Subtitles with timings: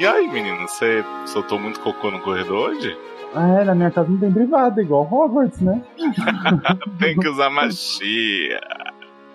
[0.00, 2.96] E aí, menino, você soltou muito cocô no corredor hoje?
[3.34, 5.84] Ah, é, na minha casa não tem privada, igual Hogwarts, né?
[6.98, 8.60] tem que usar magia.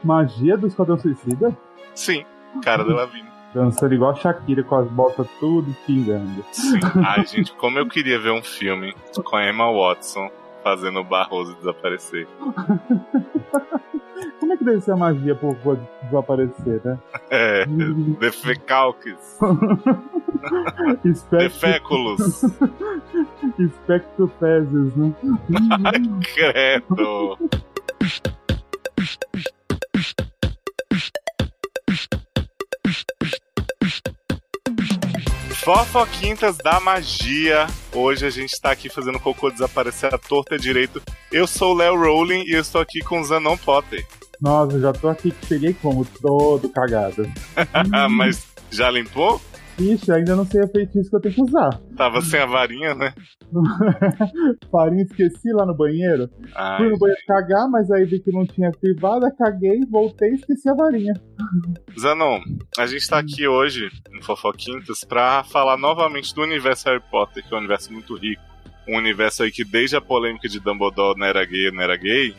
[0.03, 1.55] Magia do Esquadrão Suicida?
[1.93, 2.25] Sim,
[2.63, 3.27] cara dela vindo.
[3.53, 6.43] Dançando igual a Shakira com as botas tudo pingando.
[6.51, 6.79] Sim.
[7.05, 8.91] Ai, gente, como eu queria ver um filme
[9.23, 10.31] com a Emma Watson
[10.65, 12.27] fazendo o Barroso desaparecer.
[14.39, 16.97] Como é que deve ser a magia pro robô desaparecer, né?
[17.29, 17.65] É,
[18.19, 19.37] defecalques.
[21.29, 22.43] Deféculos.
[23.59, 25.13] Espectrofezes, né?
[25.85, 26.01] Ai,
[26.33, 27.37] credo.
[35.63, 37.67] Fofoquintas da magia.
[37.95, 41.01] Hoje a gente tá aqui fazendo o cocô desaparecer a torta direito.
[41.31, 44.05] Eu sou o Léo Rowling e eu estou aqui com o Zanon Potter.
[44.41, 47.25] Nossa, já tô aqui cheguei como todo cagado.
[48.11, 49.41] Mas já limpou?
[49.77, 51.69] Ixi, ainda não sei a feitiço que eu tenho que usar.
[51.97, 53.13] Tava sem a varinha, né?
[54.71, 56.29] Farinha esqueci lá no banheiro.
[56.55, 60.35] Ai, Fui no banheiro cagar, mas aí vi que não tinha privada, caguei, voltei e
[60.35, 61.13] esqueci a varinha.
[61.99, 62.39] Zanon,
[62.77, 67.53] a gente tá aqui hoje no Fofoquintas pra falar novamente do universo Harry Potter, que
[67.53, 68.41] é um universo muito rico.
[68.87, 72.33] Um universo aí que desde a polêmica de Dumbledore não era gay, não era gay,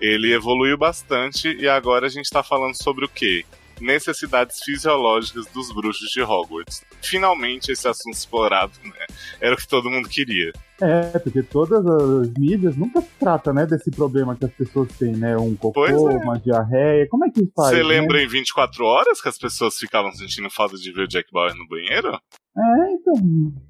[0.00, 3.44] ele evoluiu bastante e agora a gente tá falando sobre o quê?
[3.80, 6.82] Necessidades fisiológicas dos bruxos de Hogwarts.
[7.02, 9.06] Finalmente esse assunto explorado, né?
[9.40, 10.52] Era o que todo mundo queria.
[10.80, 15.36] É, porque todas as mídias nunca tratam, né, desse problema que as pessoas têm, né?
[15.36, 15.94] Um cocô, é.
[15.94, 17.06] uma diarreia.
[17.08, 17.70] Como é que faz?
[17.70, 17.82] Você né?
[17.82, 21.54] lembra em 24 horas que as pessoas ficavam sentindo falta de ver o Jack Bauer
[21.54, 22.08] no banheiro?
[22.56, 23.14] É, então.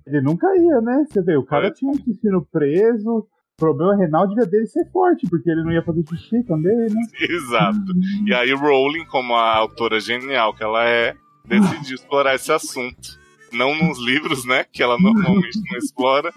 [0.07, 1.05] Ele nunca ia, né?
[1.09, 1.71] Você vê, o cara É.
[1.71, 3.27] tinha um intestino preso.
[3.57, 7.01] O problema renal devia dele ser forte, porque ele não ia fazer xixi também, né?
[7.21, 7.79] Exato.
[8.27, 13.23] E aí Rowling, como a autora genial que ela é, decidiu explorar esse assunto.
[13.53, 14.65] Não nos livros, né?
[14.65, 16.33] Que ela normalmente não explora,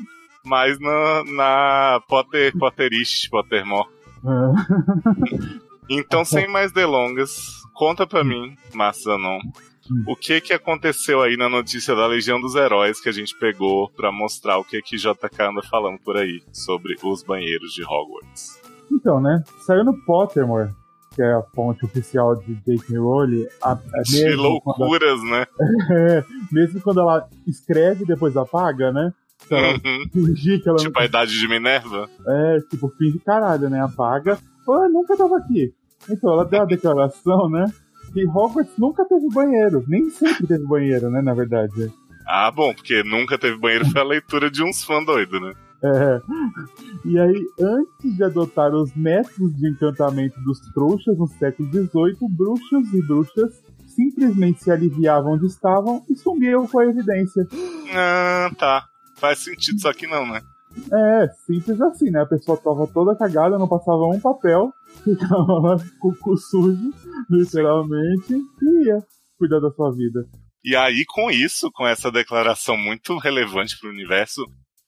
[0.46, 3.90] mas na, na Potter, Potterish, Pottermore.
[4.24, 5.58] É.
[5.90, 9.40] Então, sem mais delongas, conta pra mim, Marçanon,
[10.08, 13.90] o que que aconteceu aí na notícia da Legião dos Heróis que a gente pegou
[13.92, 18.60] pra mostrar o que que JK anda falando por aí sobre os banheiros de Hogwarts.
[18.92, 19.44] Então, né?
[19.66, 20.72] Saiu no Pottermore,
[21.14, 22.98] que é a fonte oficial de J.K.
[22.98, 23.46] Rowling.
[23.62, 25.46] A, a De loucuras, né?
[25.92, 29.12] É, mesmo quando ela escreve e depois apaga, né?
[29.50, 30.10] Ela Uhum.
[30.12, 32.10] fingir que ela Tipo a idade de Minerva?
[32.26, 32.34] não.
[32.34, 33.82] É, tipo, finge caralho, né?
[33.82, 34.38] Apaga.
[34.70, 35.74] Ah, nunca tava aqui.
[36.10, 37.66] Então, ela deu a declaração, né?
[38.18, 39.86] Que Hogwarts nunca teve banheiro.
[39.88, 41.22] Nem sempre teve banheiro, né?
[41.22, 41.94] Na verdade.
[42.26, 45.54] Ah, bom, porque nunca teve banheiro foi a leitura de uns fãs doidos, né?
[45.84, 46.22] É.
[47.06, 52.92] E aí, antes de adotar os métodos de encantamento dos trouxas no século XVIII, bruxos
[52.92, 57.48] e bruxas simplesmente se aliviavam onde estavam e sumiam com a evidência.
[57.94, 58.88] Ah, tá.
[59.18, 60.42] Faz sentido, só que não, né?
[60.94, 62.22] É, simples assim, né?
[62.22, 64.72] A pessoa tava toda cagada, não passava um papel,
[65.04, 66.94] ficava lá com o cu sujo,
[67.30, 69.04] literalmente, e ia
[69.38, 70.26] cuidar da sua vida.
[70.64, 74.44] E aí, com isso, com essa declaração muito relevante pro universo,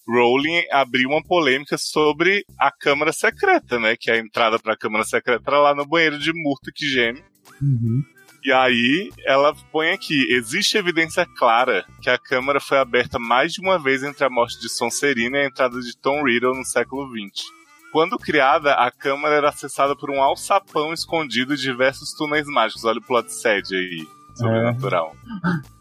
[0.08, 3.96] Rowling abriu uma polêmica sobre a Câmara Secreta, né?
[3.98, 7.24] Que a entrada pra Câmara Secreta era lá no banheiro de Murta que geme.
[7.62, 8.02] Uhum.
[8.44, 13.62] E aí, ela põe aqui: existe evidência clara que a Câmara foi aberta mais de
[13.62, 17.10] uma vez entre a morte de Sonserina e a entrada de Tom Riddle no século
[17.10, 17.44] XX.
[17.92, 22.86] Quando criada, a Câmara era acessada por um alçapão escondido em diversos túneis mágicos.
[22.86, 25.16] Olha o plot sede aí, sobrenatural.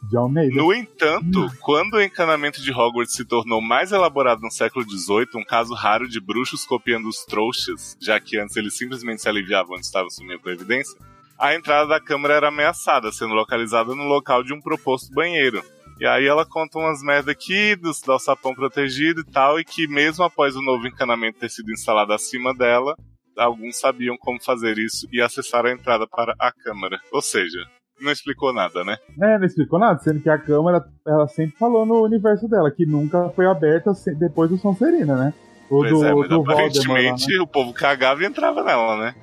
[0.02, 0.54] De Almeida.
[0.56, 5.44] No entanto, quando o encanamento de Hogwarts se tornou mais elaborado no século XVIII, um
[5.44, 9.84] caso raro de bruxos copiando os trouxas, já que antes eles simplesmente se aliviavam onde
[9.84, 10.98] estavam sumindo com a evidência,
[11.38, 15.62] a entrada da câmara era ameaçada, sendo localizada no local de um proposto banheiro.
[16.00, 20.24] E aí ela conta umas merda aqui do alçapão protegido e tal, e que mesmo
[20.24, 22.94] após o novo encanamento ter sido instalado acima dela,
[23.36, 27.00] alguns sabiam como fazer isso e acessaram a entrada para a câmara.
[27.12, 27.58] Ou seja,
[28.00, 28.96] não explicou nada, né?
[29.20, 32.86] É, não explicou nada, sendo que a Câmara, ela sempre falou no universo dela, que
[32.86, 35.34] nunca foi aberta depois do Sonserina, né?
[35.70, 36.52] O Pois do, é, mas do Voldemort né?
[36.54, 39.14] aparentemente o povo cagava e entrava nela, né?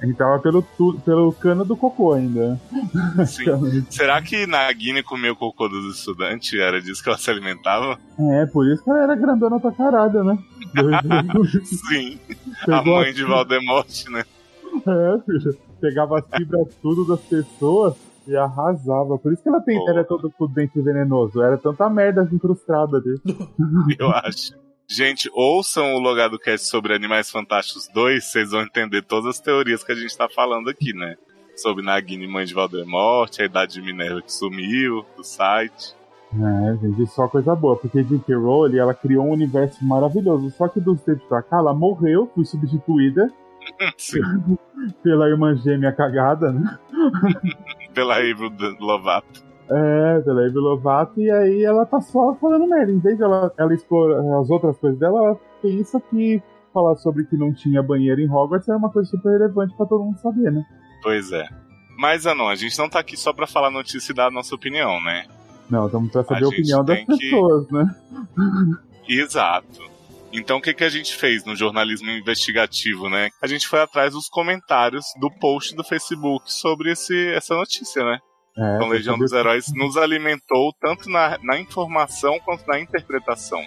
[0.00, 2.58] É, entrava pelo, tu- pelo cano do cocô ainda.
[3.26, 3.84] Sim.
[3.90, 6.58] Será que Nagini comeu o cocô dos estudantes?
[6.58, 7.98] Era disso que ela se alimentava?
[8.18, 10.38] É, por isso que ela era grandona pra caralho, né?
[11.64, 12.18] Sim.
[12.68, 14.24] A mãe de Valdemort, né?
[14.86, 15.58] É, filho.
[15.80, 17.94] Pegava as fibras tudo das pessoas
[18.26, 19.18] e arrasava.
[19.18, 21.42] Por isso que ela tem, é toda com o dente venenoso.
[21.42, 23.20] Era tanta merda incrustada ali.
[23.98, 24.52] Eu acho.
[24.94, 29.82] Gente, ouçam o Logado Cast sobre Animais Fantásticos 2, vocês vão entender todas as teorias
[29.82, 31.16] que a gente tá falando aqui, né?
[31.56, 35.96] Sobre Nagini, mãe de Valdemort, a idade de Minerva que sumiu do site.
[36.34, 38.34] É, gente, só coisa boa, porque J.K.
[38.34, 42.44] Rowling, ela criou um universo maravilhoso, só que dos tempos pra cá, ela morreu, foi
[42.44, 43.32] substituída
[45.02, 46.78] pela irmã gêmea cagada, né?
[47.94, 49.51] pela Avril Lovato.
[49.74, 52.92] É, pela Avril Lovato, e aí ela tá só falando merda.
[52.92, 56.42] Em vez de ela, ela explorar as outras coisas dela, ela pensa que
[56.72, 60.04] falar sobre que não tinha banheiro em Hogwarts é uma coisa super relevante para todo
[60.04, 60.64] mundo saber, né?
[61.02, 61.48] Pois é.
[61.96, 64.54] Mas, Anon, a gente não tá aqui só pra falar notícia e dar a nossa
[64.54, 65.26] opinião, né?
[65.70, 67.72] Não, estamos pra saber a, a opinião das pessoas, que...
[67.74, 67.94] né?
[69.08, 69.92] Exato.
[70.32, 73.28] Então, o que, que a gente fez no jornalismo investigativo, né?
[73.42, 78.18] A gente foi atrás dos comentários do post do Facebook sobre esse, essa notícia, né?
[78.56, 83.64] É, então, Legião dos Heróis nos alimentou tanto na, na informação quanto na interpretação.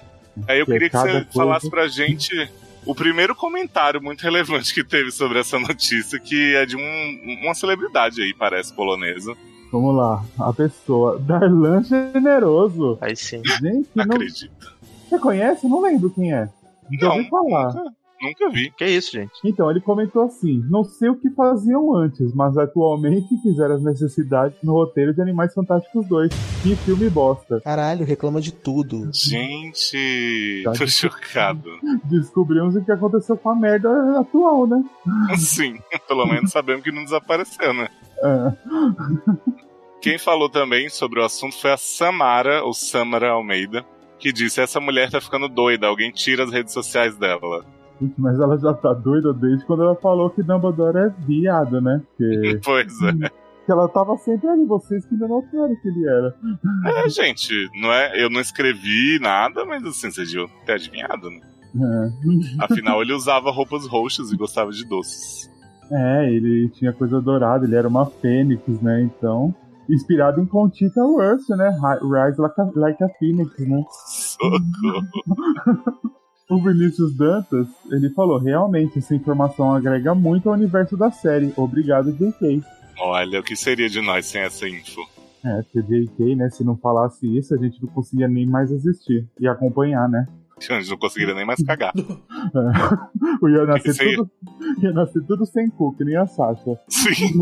[0.47, 1.27] Aí eu que queria que você coisa...
[1.33, 2.49] falasse pra gente
[2.85, 7.55] o primeiro comentário muito relevante que teve sobre essa notícia, que é de um, uma
[7.55, 9.35] celebridade aí, parece, polonesa.
[9.71, 12.97] Vamos lá, a pessoa, Darlan Generoso.
[13.01, 13.41] Aí sim.
[13.43, 14.03] Gente, não...
[14.03, 14.75] Acredito.
[15.09, 15.67] Você conhece?
[15.67, 16.49] Não lembro quem é.
[17.01, 17.73] Não, ouvi falar.
[17.73, 17.93] Nunca,
[18.25, 18.71] nunca vi.
[18.71, 19.31] Que isso, gente?
[19.43, 24.57] Então, ele comentou assim: Não sei o que faziam antes, mas atualmente fizeram as necessidades
[24.63, 26.31] no roteiro de Animais Fantásticos 2.
[26.63, 27.61] Que filme bosta.
[27.61, 29.09] Caralho, reclama de tudo.
[29.13, 31.69] Gente, tá tô chocado.
[32.05, 34.83] Descobrimos o que aconteceu com a merda atual, né?
[35.37, 37.87] Sim, pelo menos sabemos que não desapareceu, né?
[38.21, 38.51] É.
[40.01, 43.85] Quem falou também sobre o assunto foi a Samara, ou Samara Almeida,
[44.19, 47.65] que disse: Essa mulher tá ficando doida, alguém tira as redes sociais dela.
[48.17, 52.01] Mas ela já tá doida desde quando ela falou que Dumbledore é viado, né?
[52.17, 52.59] Porque...
[52.63, 53.29] pois é.
[53.65, 56.35] Que ela tava sempre ali, vocês que ainda notaram que ele era.
[56.85, 61.41] É, gente, não é, eu não escrevi nada, mas assim, vocês deviam ter adivinhado, né?
[61.75, 62.13] É.
[62.63, 65.49] Afinal, ele usava roupas roxas e gostava de doces.
[65.91, 69.01] É, ele tinha coisa dourada, ele era uma fênix, né?
[69.01, 69.53] Então,
[69.89, 71.69] inspirado em Contita Wurst, né?
[72.01, 73.83] Rise like a, like a Phoenix, né?
[73.89, 75.01] Socorro!
[76.49, 81.51] o Vinícius Dantas, ele falou, realmente, essa informação agrega muito ao universo da série.
[81.57, 82.63] Obrigado, JK.
[82.99, 85.01] Olha, o que seria de nós sem essa info?
[85.43, 89.27] É, se JK, né, se não falasse isso, a gente não conseguia nem mais existir
[89.39, 90.27] e acompanhar, né?
[90.57, 91.93] A gente não conseguiria nem mais cagar.
[92.45, 93.49] É.
[93.49, 94.31] Ia, nascer tudo,
[94.81, 96.79] ia nascer tudo sem cu, que nem a Sasha.
[96.87, 97.33] Sim.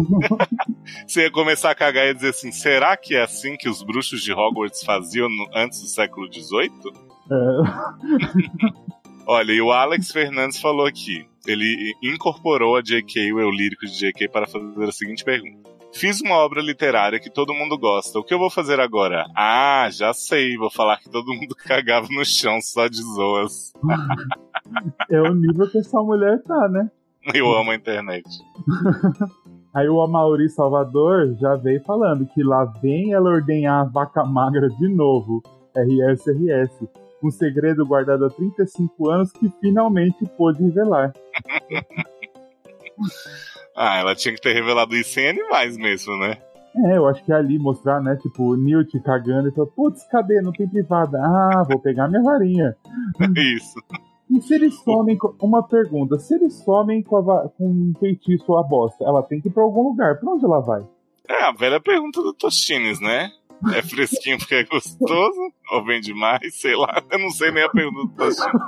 [1.06, 4.22] Você ia começar a cagar e dizer assim: será que é assim que os bruxos
[4.22, 6.72] de Hogwarts faziam no, antes do século XVIII?
[7.30, 8.94] É.
[9.28, 11.28] Olha, e o Alex Fernandes falou aqui.
[11.46, 15.63] Ele incorporou a J.K., o eu lírico de J.K., para fazer a seguinte pergunta.
[15.94, 18.20] Fiz uma obra literária que todo mundo gosta.
[18.20, 19.26] O que eu vou fazer agora?
[19.36, 20.58] Ah, já sei.
[20.58, 23.74] Vou falar que todo mundo cagava no chão só de zoas.
[25.10, 26.90] é o nível que essa mulher tá, né?
[27.34, 28.28] Eu amo a internet.
[29.74, 34.70] Aí o Amauri Salvador já veio falando que lá vem ela ordenhar a vaca magra
[34.70, 35.42] de novo.
[35.76, 36.88] RS, RS.
[37.24, 41.14] Um segredo guardado há 35 anos que finalmente pôde revelar.
[43.76, 46.38] Ah, ela tinha que ter revelado isso em animais mesmo, né?
[46.76, 48.16] É, eu acho que é ali mostrar, né?
[48.16, 50.42] Tipo, o Newt cagando e falou, putz, cadê?
[50.42, 51.20] Não tem privada.
[51.20, 52.76] Ah, vou pegar minha varinha.
[53.38, 53.80] Isso.
[54.30, 55.18] E se eles somem.
[55.18, 55.36] Com...
[55.40, 57.50] Uma pergunta: se eles somem com, a...
[57.50, 60.20] com um feitiço a bosta, ela tem que ir pra algum lugar.
[60.20, 60.84] Pra onde ela vai?
[61.30, 63.32] É, a velha pergunta do Tostines, né?
[63.74, 65.54] É fresquinho porque é gostoso?
[65.72, 66.56] Ou vem demais?
[66.56, 67.02] Sei lá.
[67.12, 68.62] Eu não sei nem a pergunta do Tostines.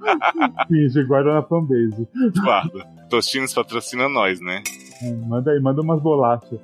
[0.68, 2.08] Finge, guarda na fanbase.
[2.42, 2.84] Guarda.
[3.10, 4.62] Tostines patrocina nós, né?
[5.02, 6.60] É, manda aí, manda umas bolachas.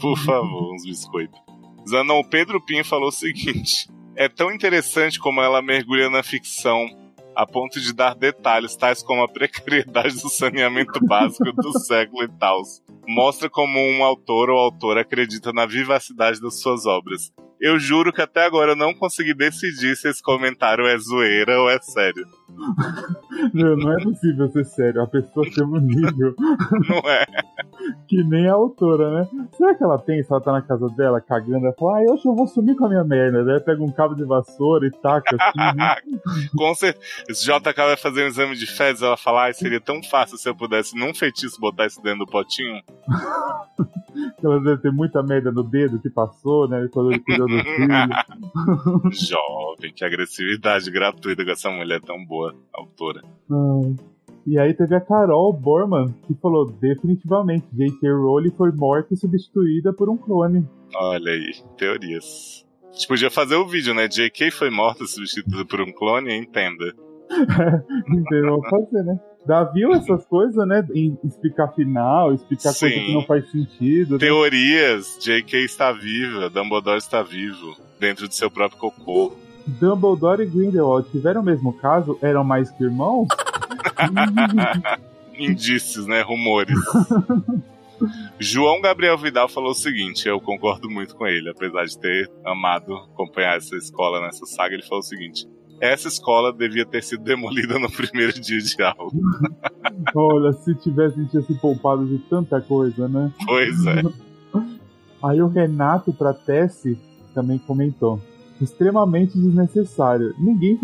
[0.00, 1.40] Por favor, uns biscoitos.
[1.88, 6.88] Zanon, Pedro Pinho falou o seguinte: É tão interessante como ela mergulha na ficção
[7.36, 12.28] a ponto de dar detalhes tais como a precariedade do saneamento básico do século e
[12.28, 12.62] tal.
[13.08, 17.32] Mostra como um autor ou autora acredita na vivacidade das suas obras.
[17.60, 21.70] Eu juro que até agora eu não consegui decidir se esse comentário é zoeira ou
[21.70, 22.26] é sério.
[23.52, 25.02] Não, não é possível ser sério.
[25.02, 26.34] A pessoa tem um nível.
[26.88, 27.24] Não é.
[28.08, 29.28] Que nem a autora, né?
[29.56, 32.34] Será que ela pensa, ela tá na casa dela cagando, ela fala, ah, hoje eu
[32.34, 33.44] vou sumir com a minha merda.
[33.44, 35.76] Daí pega um cabo de vassoura e taca assim.
[35.76, 35.96] Né?
[36.56, 37.06] com certeza.
[37.32, 40.54] JK vai fazer um exame de fezes, ela fala, ah, seria tão fácil se eu
[40.54, 42.80] pudesse num feitiço botar isso dentro do potinho.
[44.42, 46.88] ela deve ter muita merda no dedo que passou, né?
[46.92, 47.88] Quando ele cuidou do filho.
[49.12, 52.35] Jovem, que agressividade gratuita com essa mulher tão boa,
[52.72, 53.22] autora.
[54.46, 58.08] E aí teve a Carol Borman, que falou definitivamente J.K.
[58.12, 60.64] Rowling foi morta e substituída por um clone.
[60.94, 62.64] Olha aí, teorias.
[62.88, 64.06] A gente podia fazer o vídeo, né?
[64.06, 64.52] J.K.
[64.52, 66.94] foi morta e substituída por um clone, entenda.
[67.28, 69.18] então vamos fazer, né?
[69.46, 70.86] Já viu essas coisas, né?
[70.94, 72.86] Em explicar final, explicar Sim.
[72.86, 74.12] coisa que não faz sentido.
[74.12, 74.18] né?
[74.18, 75.64] Teorias, J.K.
[75.64, 79.32] está viva, Dumbledore está vivo, dentro de seu próprio cocô.
[79.66, 82.18] Dumbledore e Grindelwald tiveram o mesmo caso?
[82.22, 83.28] Eram mais que irmãos?
[85.38, 86.22] Indícios, né?
[86.22, 86.78] Rumores.
[88.38, 92.94] João Gabriel Vidal falou o seguinte, eu concordo muito com ele, apesar de ter amado
[92.94, 95.48] acompanhar essa escola nessa saga, ele falou o seguinte:
[95.80, 99.10] essa escola devia ter sido demolida no primeiro dia de aula.
[100.14, 103.32] Olha, se tivessem tinha se poupado de tanta coisa, né?
[103.44, 104.02] Pois é.
[105.22, 106.98] Aí o Renato Pratessi
[107.34, 108.20] também comentou.
[108.60, 110.34] Extremamente desnecessário.
[110.38, 110.78] Ninguém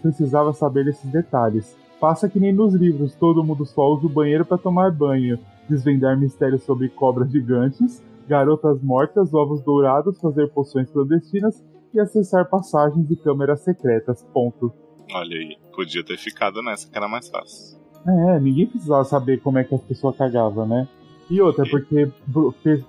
[0.00, 1.76] precisava saber desses detalhes.
[2.00, 6.16] Passa que nem nos livros, todo mundo só usa o banheiro para tomar banho, desvendar
[6.16, 13.16] mistérios sobre cobras gigantes, garotas mortas, ovos dourados, fazer poções clandestinas e acessar passagens e
[13.16, 14.22] câmeras secretas.
[14.32, 14.72] Ponto.
[15.12, 17.78] Olha aí, podia ter ficado nessa que era mais fácil.
[18.06, 20.86] É, ninguém precisava saber como é que as pessoas cagavam, né?
[21.30, 22.10] E outra, porque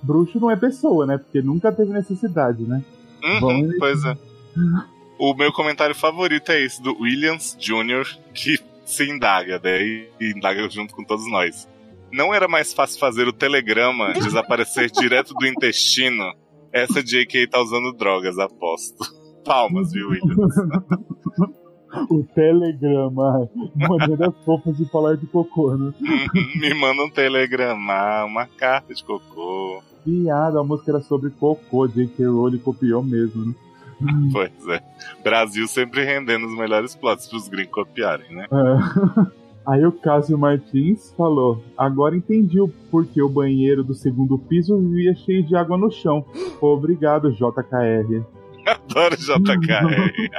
[0.03, 1.17] bruxo não é pessoa, né?
[1.17, 2.83] Porque nunca teve necessidade, né?
[3.23, 4.17] Uhum, Vamos- pois é.
[5.17, 9.81] O meu comentário favorito é esse do Williams Jr., que se indaga, né?
[9.83, 11.67] E indaga junto com todos nós.
[12.11, 16.33] Não era mais fácil fazer o telegrama desaparecer direto do intestino?
[16.71, 18.97] Essa JK tá usando drogas, aposto.
[19.43, 20.55] Palmas, viu, Williams?
[22.11, 23.49] O telegrama.
[23.75, 25.91] Maneiras fofas de falar de cocô, né?
[26.55, 29.81] Me manda um telegrama, uma carta de cocô.
[30.03, 31.88] Piada, a música era sobre cocô.
[31.88, 32.25] J.K.
[32.25, 33.56] Rowling copiou mesmo, né?
[34.32, 34.82] Pois é.
[35.24, 38.48] Brasil sempre rendendo os melhores plots pros gringos copiarem, né?
[38.51, 39.39] É.
[39.70, 45.13] Aí o Cássio Martins falou: Agora entendi o porquê o banheiro do segundo piso vivia
[45.13, 46.25] cheio de água no chão.
[46.60, 48.24] Obrigado, JKR.
[48.65, 50.29] Adoro JKR.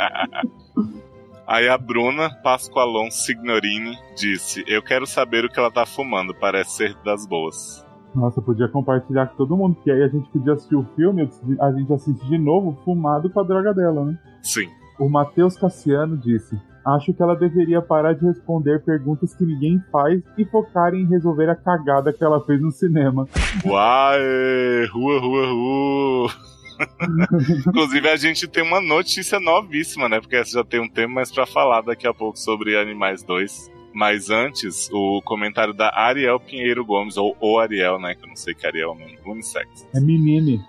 [1.47, 6.77] Aí a Bruna Pascoalon Signorini disse: Eu quero saber o que ela tá fumando, parece
[6.77, 7.85] ser das boas.
[8.15, 11.29] Nossa, podia compartilhar com todo mundo, porque aí a gente podia assistir o filme,
[11.61, 14.19] a gente assiste de novo, fumado com a droga dela, né?
[14.43, 14.69] Sim.
[14.99, 20.23] O Matheus Cassiano disse: Acho que ela deveria parar de responder perguntas que ninguém faz
[20.37, 23.27] e focar em resolver a cagada que ela fez no cinema.
[23.65, 26.31] Uai, rua, rua, rua.
[27.67, 30.21] Inclusive, a gente tem uma notícia novíssima, né?
[30.21, 33.71] Porque essa já tem um tempo mais pra falar daqui a pouco sobre Animais 2.
[33.93, 38.15] Mas antes, o comentário da Ariel Pinheiro Gomes, ou o Ariel, né?
[38.15, 39.87] Que eu não sei que Ariel é o nome, unissex.
[39.95, 40.61] É menine.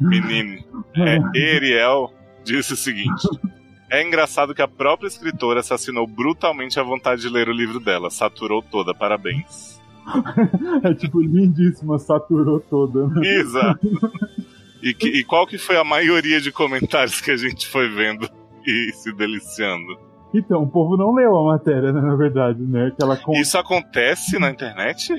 [0.00, 0.62] Menino.
[0.96, 2.12] É, Ariel
[2.44, 3.26] disse o seguinte.
[3.90, 8.10] É engraçado que a própria escritora assassinou brutalmente a vontade de ler o livro dela.
[8.10, 9.78] Saturou toda, parabéns.
[10.82, 13.08] É tipo lindíssima, saturou toda.
[13.08, 13.26] né?
[13.26, 13.86] Exato.
[14.82, 18.28] E, que- e qual que foi a maioria de comentários que a gente foi vendo
[18.66, 19.98] e se deliciando?
[20.34, 22.92] Então, o povo não leu a matéria, né, na verdade, né?
[22.96, 23.32] Que ela con...
[23.32, 25.14] Isso acontece na internet?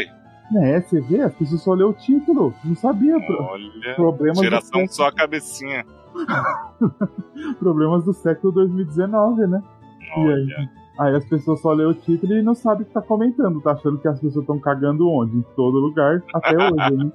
[0.51, 3.15] né, você vê, as pessoas só leu o título, não sabia.
[3.17, 5.85] Olha, Problemas geração só a cabecinha.
[7.59, 9.61] problemas do século 2019, né?
[10.01, 10.27] E aí?
[10.27, 10.79] Olha.
[10.99, 13.71] Aí as pessoas só lê o título e não sabe o que tá comentando, tá
[13.71, 15.37] achando que as pessoas estão cagando onde?
[15.37, 17.11] Em todo lugar, até hoje, né?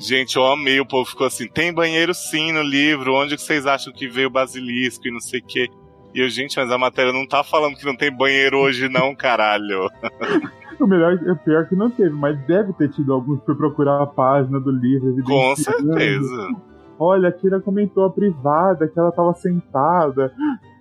[0.00, 3.66] Gente, eu amei, o povo ficou assim, tem banheiro sim no livro, onde que vocês
[3.66, 5.70] acham que veio o basilisco e não sei o quê?
[6.14, 9.14] E eu, gente, mas a matéria não tá falando que não tem banheiro hoje não,
[9.14, 9.88] caralho.
[10.80, 14.06] O melhor é pior que não teve, mas deve ter tido alguns foi procurar a
[14.06, 16.48] página do livro, Com certeza.
[16.98, 20.32] Olha, a Kira comentou a privada, que ela tava sentada.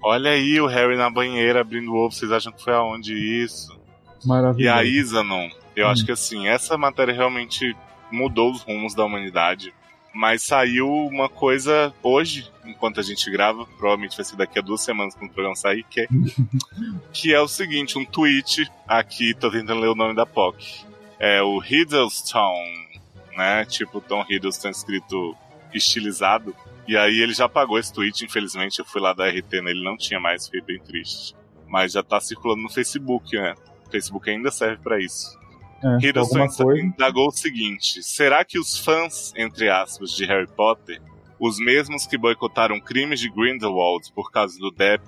[0.02, 3.78] Olha aí o Harry na banheira abrindo o ovo, vocês acham que foi aonde isso?
[4.24, 4.78] E Maravilhoso.
[4.78, 5.90] a Isanon, eu Hum.
[5.92, 7.76] acho que assim, essa matéria realmente
[8.10, 9.74] mudou os rumos da humanidade.
[10.14, 14.82] Mas saiu uma coisa hoje, enquanto a gente grava, provavelmente vai ser daqui a duas
[14.82, 16.08] semanas quando o programa sair, que é,
[17.14, 20.86] que é o seguinte, um tweet, aqui tô tentando ler o nome da POC.
[21.20, 22.54] É o Hiddleston,
[23.36, 23.66] né?
[23.66, 25.36] Tipo Tom Hiddleston escrito
[25.74, 26.56] estilizado.
[26.88, 29.96] E aí ele já apagou esse tweet, infelizmente, eu fui lá da RT nele, não
[29.96, 31.36] tinha mais, fiquei bem triste.
[31.68, 33.54] Mas já tá circulando no Facebook, né?
[33.86, 35.38] O Facebook ainda serve pra isso.
[35.84, 41.02] É, Hiddleston indagou o seguinte: será que os fãs, entre aspas, de Harry Potter,
[41.40, 45.04] os mesmos que boicotaram crimes de Grindelwald por causa do Depp,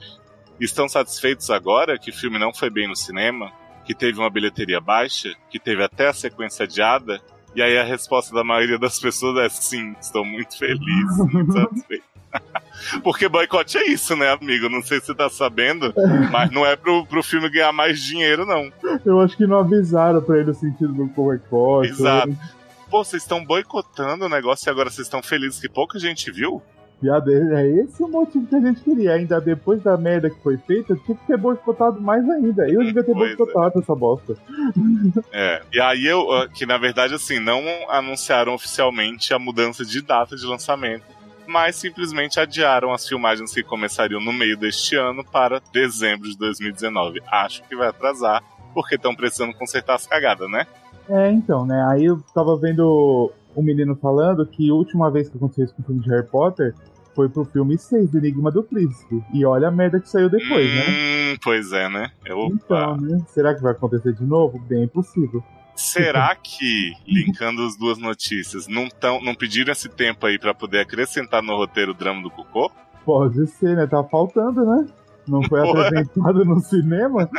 [0.60, 3.52] estão satisfeitos agora que o filme não foi bem no cinema,
[3.84, 7.22] que teve uma bilheteria baixa, que teve até a sequência adiada?
[7.54, 12.11] E aí a resposta da maioria das pessoas é sim, estou muito feliz, muito satisfeito.
[13.04, 14.70] Porque boicote é isso, né, amigo?
[14.70, 15.94] Não sei se você tá sabendo,
[16.32, 18.72] mas não é pro, pro filme ganhar mais dinheiro, não.
[19.06, 21.90] Eu acho que não avisaram pra ele o sentido do boicote.
[21.90, 22.36] Exato.
[22.90, 26.62] Pô, vocês estão boicotando o negócio e agora vocês estão felizes que pouca gente viu?
[27.00, 29.14] Piada, é esse o motivo que a gente queria.
[29.14, 32.70] Ainda depois da merda que foi feita, tinha que ter boicotado mais ainda.
[32.70, 33.36] Eu devia ter Pois é.
[33.36, 34.36] boicotado essa bosta.
[35.32, 35.62] É.
[35.74, 40.36] E aí eu, ah, que na verdade, assim, não anunciaram oficialmente a mudança de data
[40.36, 41.04] de lançamento,
[41.52, 47.22] mas simplesmente adiaram as filmagens que começariam no meio deste ano para dezembro de 2019.
[47.28, 48.42] Acho que vai atrasar,
[48.74, 50.66] porque estão precisando consertar as cagadas, né?
[51.10, 51.86] É, então, né?
[51.90, 55.82] Aí eu tava vendo um menino falando que a última vez que aconteceu isso com
[55.82, 56.74] o filme de Harry Potter
[57.14, 59.22] foi pro filme 6 do Enigma do Príncipe.
[59.34, 60.86] E olha a merda que saiu depois, né?
[60.88, 62.12] Hum, pois é, né?
[62.30, 62.54] Opa.
[62.54, 63.22] Então, né?
[63.28, 64.58] Será que vai acontecer de novo?
[64.60, 65.44] Bem possível.
[65.76, 70.80] Será que, linkando as duas notícias, não, tão, não pediram esse tempo aí pra poder
[70.80, 72.72] acrescentar no roteiro o drama do Cocô?
[73.06, 73.88] Pode ser, né?
[73.88, 74.88] Tá faltando, né?
[75.28, 75.88] Não foi Porra.
[75.88, 77.30] apresentado no cinema?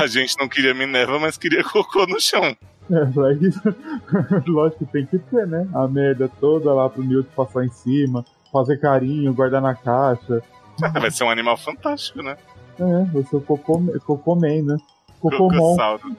[0.00, 2.56] A gente não queria Minerva, mas queria Cocô no chão.
[2.90, 3.60] É, pra isso.
[4.48, 5.68] Lógico que tem que ter, né?
[5.74, 10.42] A merda toda lá pro Newt passar em cima, fazer carinho, guardar na caixa.
[11.00, 12.36] Vai ser um animal fantástico, né?
[12.78, 14.76] É, vai ser o Cocô, Cocôman, né?
[15.20, 16.16] Cocossauro.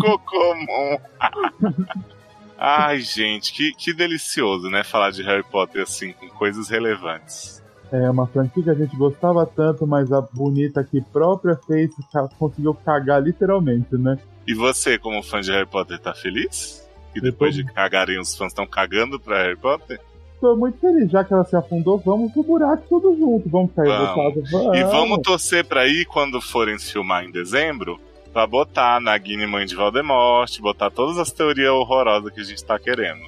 [0.00, 0.98] Cocomon.
[2.62, 4.84] Ai, gente, que, que delicioso, né?
[4.84, 7.62] Falar de Harry Potter assim, com coisas relevantes.
[7.90, 11.90] É uma franquia que a gente gostava tanto, mas a bonita que própria fez
[12.38, 14.18] conseguiu cagar literalmente, né?
[14.46, 16.86] E você, como fã de Harry Potter, tá feliz?
[17.14, 19.98] Que depois de cagarem, os fãs estão cagando pra Harry Potter?
[20.38, 23.84] Tô muito feliz, já que ela se afundou, vamos pro buraco tudo junto, vamos ficar
[23.84, 24.08] Vamos.
[24.08, 24.50] revoltados.
[24.50, 24.78] Vamos.
[24.78, 27.98] E vamos torcer pra ir quando forem se filmar em dezembro,
[28.32, 32.78] pra botar Nagini mãe de Voldemort, botar todas as teorias horrorosas que a gente tá
[32.78, 33.20] querendo.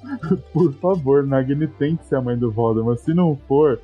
[0.52, 2.98] Por favor, Nagini tem que ser a mãe do Voldemort.
[2.98, 3.80] Se não for,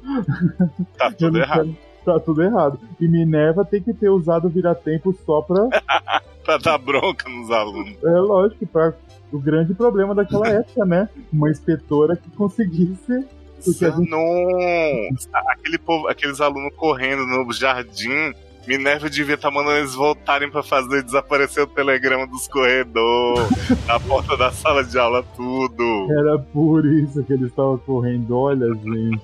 [0.98, 1.64] Tá tudo errado.
[1.64, 2.78] quero- Tá tudo errado.
[3.00, 5.68] E Minerva tem que ter usado o vira-tempo só pra.
[6.46, 7.96] Pra dar bronca nos alunos.
[8.04, 8.94] É lógico, pra
[9.32, 11.08] o grande problema daquela época, né?
[11.32, 13.26] Uma inspetora que conseguisse.
[13.66, 15.08] Gente- Não!
[15.48, 18.32] Aquele povo, aqueles alunos correndo no jardim.
[18.66, 23.48] Minerva devia estar mandando eles voltarem pra fazer desaparecer o telegrama dos corredores,
[23.86, 26.08] na porta da sala de aula, tudo.
[26.18, 28.36] Era por isso que ele estava correndo.
[28.36, 29.20] Olha, gente.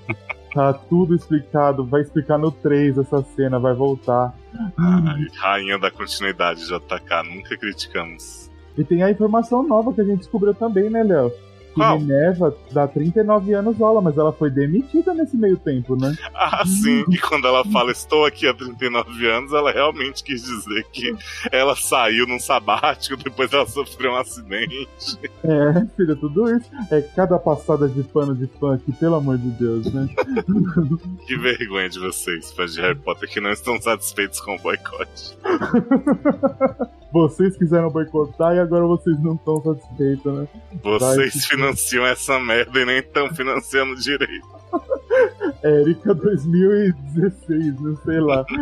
[0.54, 1.84] Tá tudo explicado.
[1.84, 4.34] Vai explicar no 3 essa cena, vai voltar.
[4.76, 8.50] Ai, rainha da continuidade, JK, nunca criticamos.
[8.76, 11.33] E tem a informação nova que a gente descobriu também, né, Léo?
[11.72, 11.98] Que Qual?
[11.98, 16.14] Minerva dá 39 anos aula, mas ela foi demitida nesse meio tempo, né?
[16.35, 20.85] Ah, sim, e quando ela fala estou aqui há 39 anos, ela realmente quis dizer
[20.92, 21.14] que
[21.50, 25.18] ela saiu num sabático, depois ela sofreu um acidente.
[25.42, 26.70] É, filha, tudo isso.
[26.90, 30.08] É cada passada de pano de funk, pelo amor de Deus, né?
[31.26, 35.37] Que vergonha de vocês, fãs de Harry Potter, que não estão satisfeitos com o boicote.
[37.12, 40.48] Vocês quiseram boicotar e agora vocês não estão satisfeitos, né?
[40.83, 44.46] Vocês Vai, financiam essa merda e nem estão financiando direito.
[45.62, 48.44] Érica 2016, não sei lá.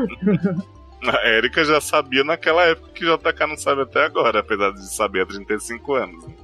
[1.03, 5.23] A Erika já sabia naquela época que JK não sabe até agora, apesar de saber
[5.23, 6.27] há 35 anos.
[6.27, 6.35] né?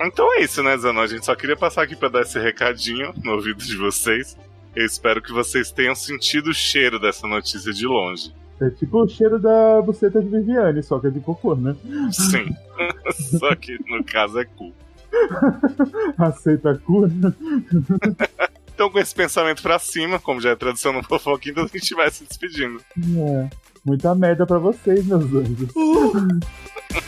[0.00, 0.06] É.
[0.06, 1.02] Então é isso, né, Zanon?
[1.02, 4.38] A gente só queria passar aqui pra dar esse recadinho no ouvido de vocês.
[4.74, 8.32] Eu espero que vocês tenham sentido o cheiro dessa notícia de longe.
[8.60, 11.76] É tipo o cheiro da buceta de Viviane, só que é de cocô, né?
[12.10, 12.54] Sim.
[13.38, 14.72] só que no caso é cu.
[16.18, 17.10] Aceita a cura.
[18.74, 21.94] Então, com esse pensamento pra cima, como já é tradição no Fofoquinho, então a gente
[21.94, 22.80] vai se despedindo.
[22.96, 23.50] É.
[23.84, 25.72] Muita merda pra vocês, meus anjos.